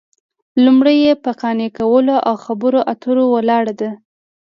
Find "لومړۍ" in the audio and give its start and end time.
0.63-0.97